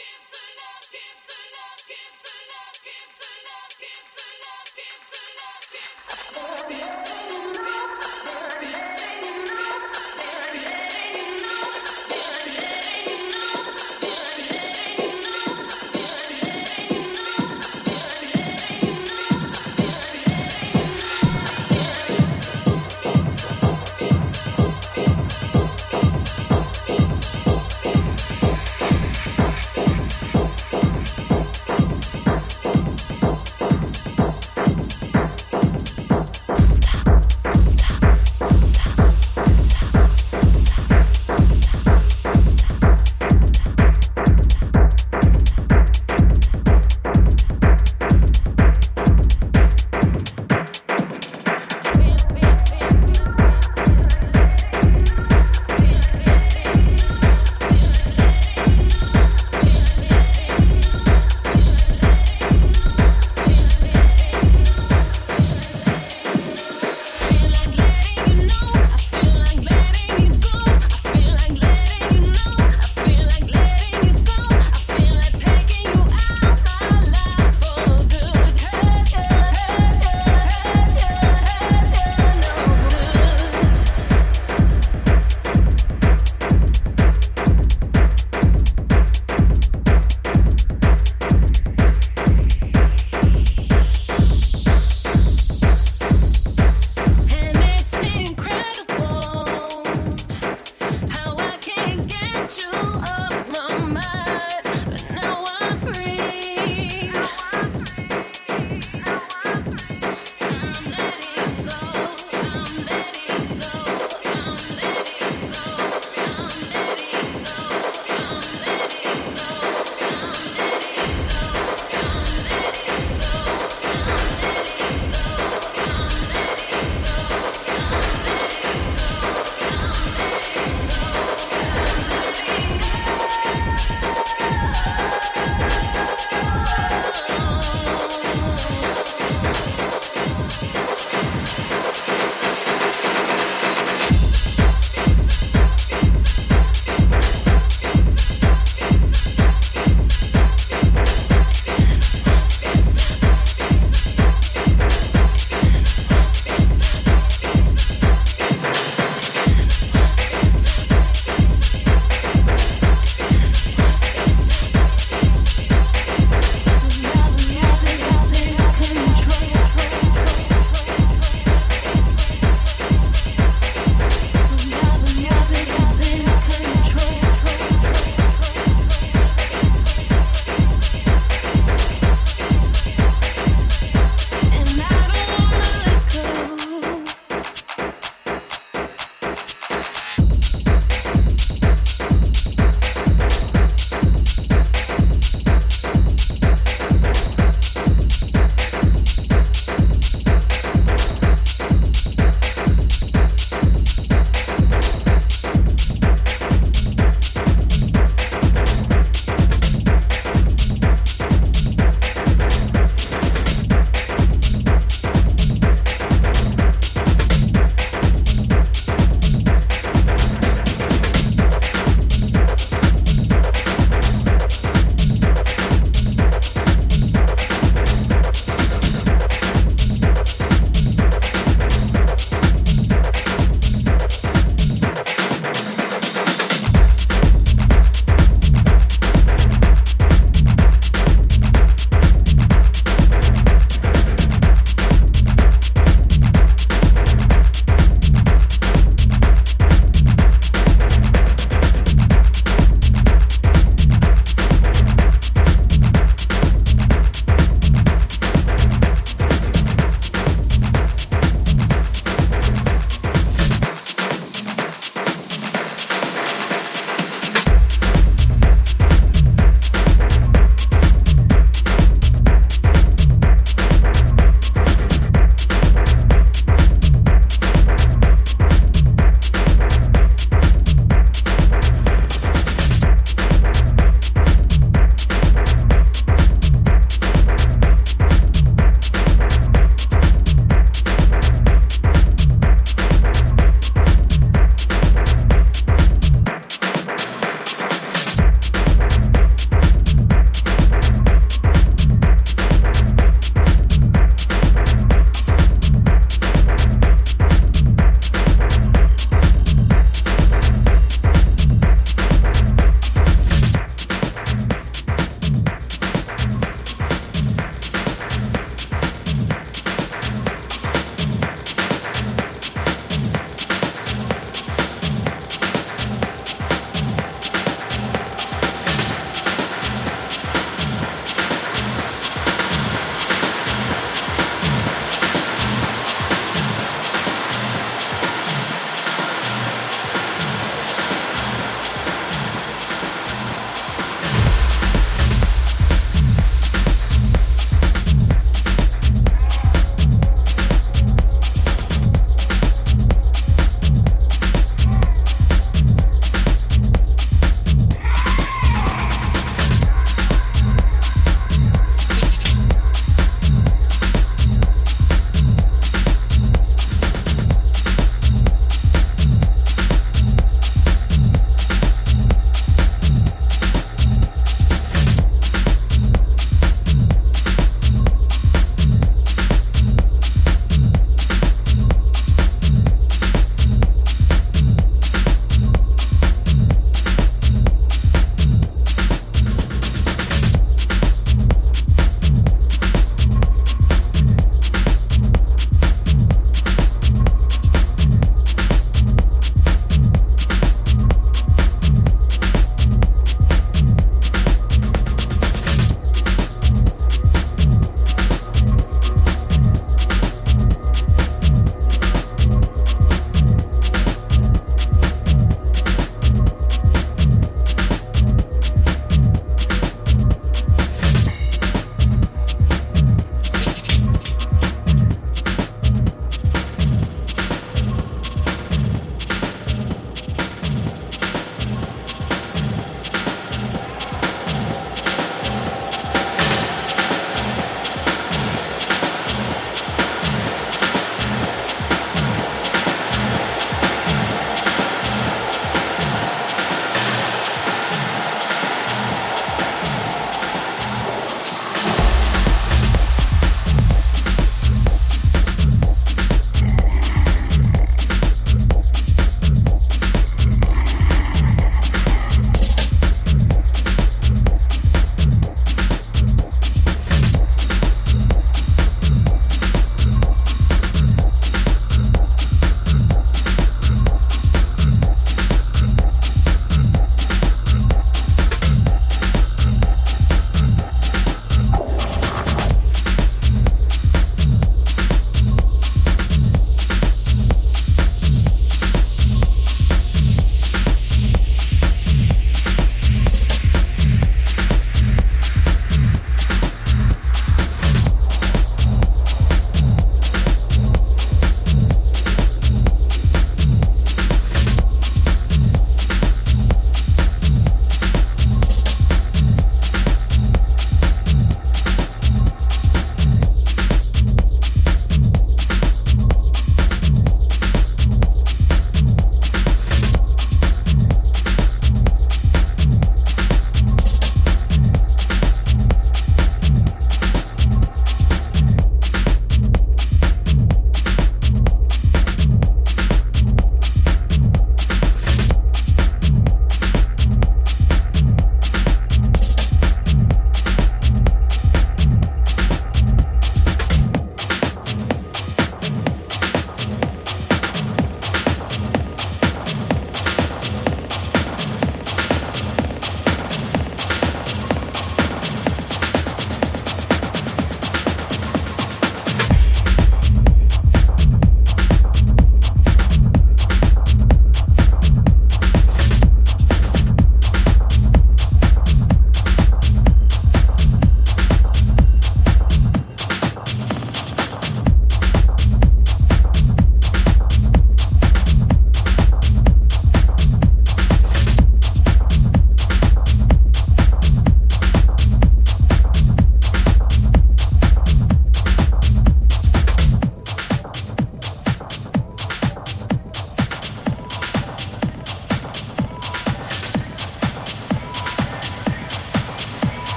[0.00, 2.79] give the love, give the love, give the love.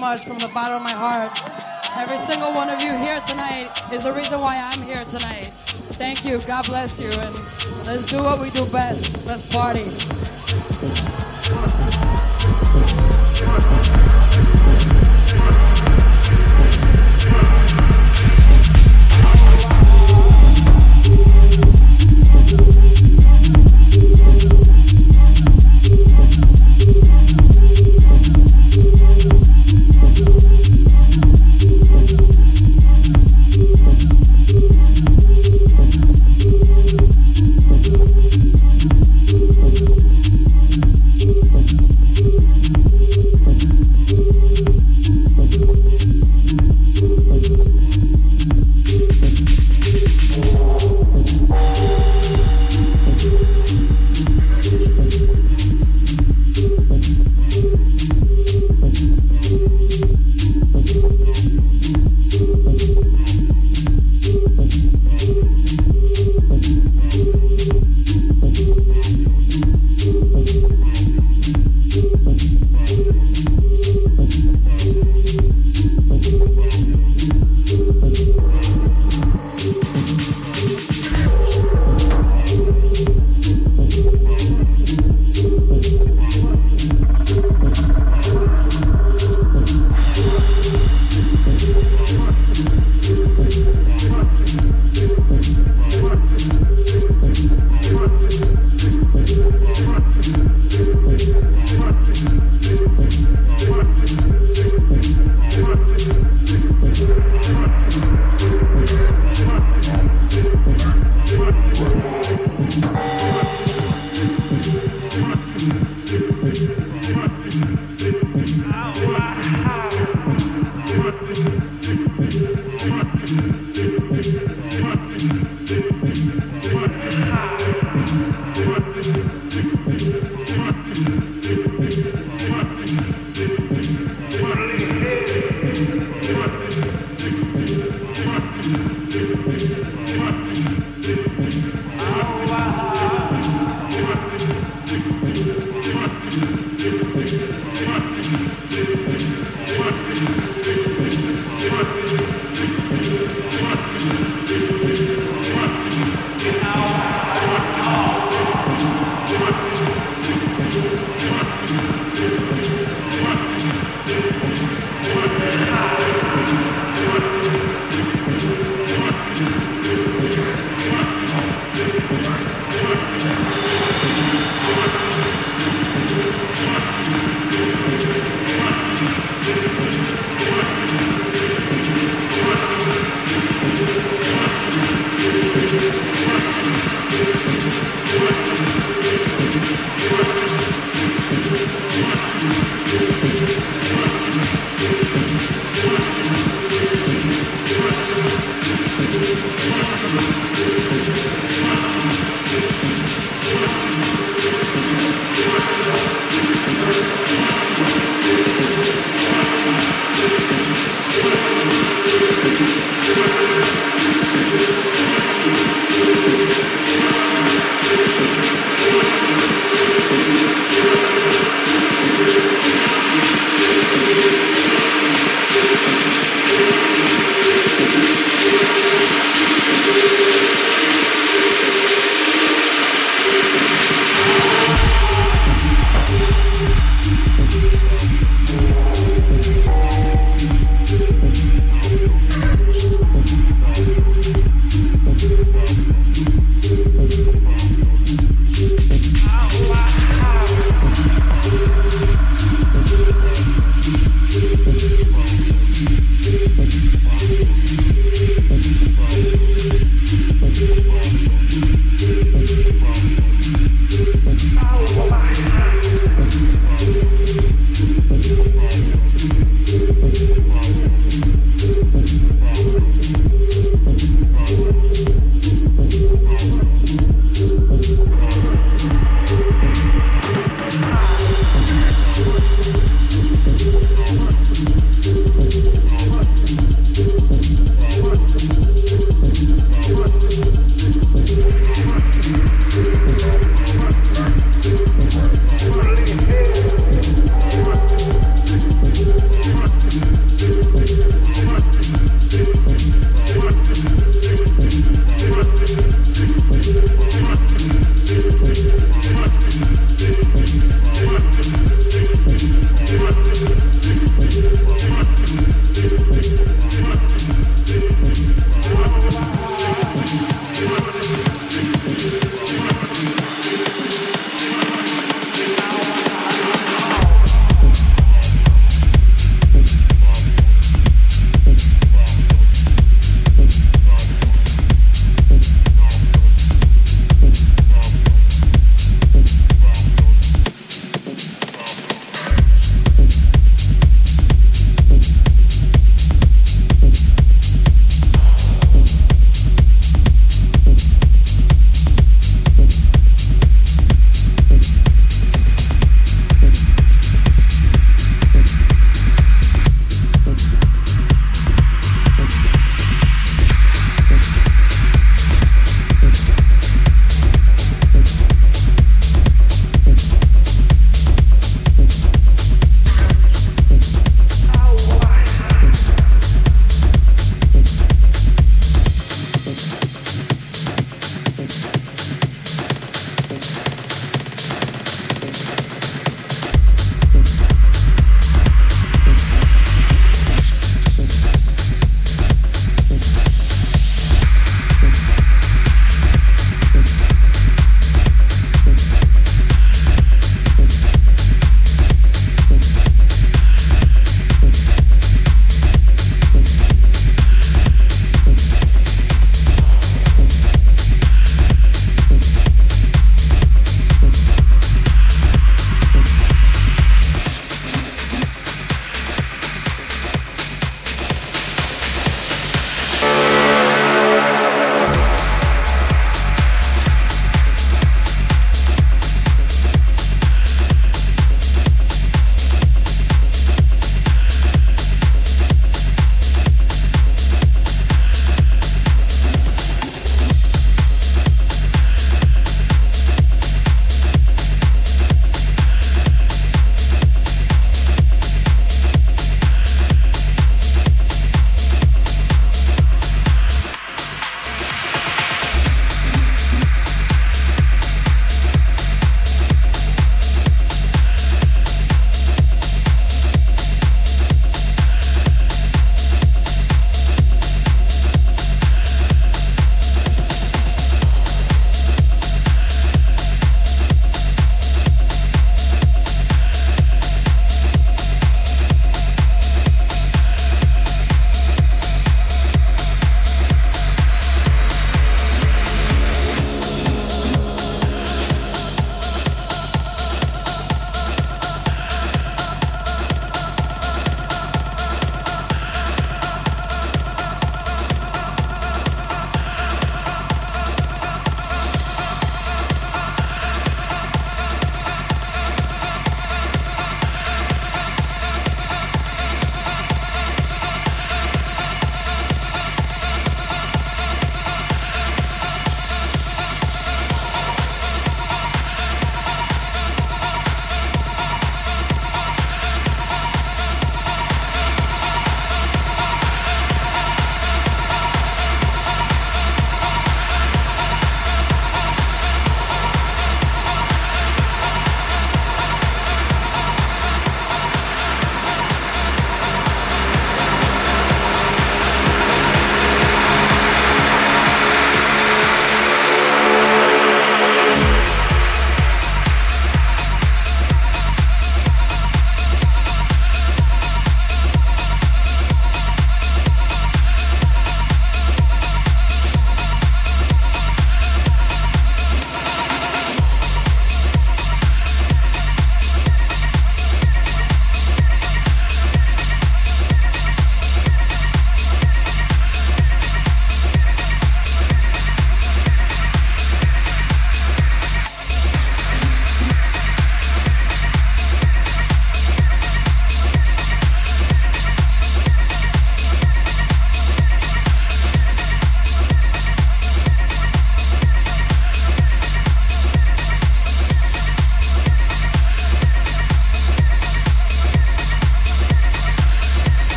[0.00, 1.30] Much from the bottom of my heart.
[1.96, 5.52] Every single one of you here tonight is the reason why I'm here tonight.
[6.00, 6.38] Thank you.
[6.46, 7.10] God bless you.
[7.10, 7.34] And
[7.86, 8.79] let's do what we do best.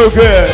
[0.00, 0.49] So good.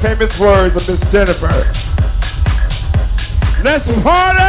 [0.00, 1.48] Famous words of Miss Jennifer.
[3.64, 4.47] Let's party!